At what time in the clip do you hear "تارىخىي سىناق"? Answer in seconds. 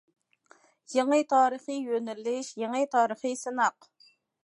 2.97-3.93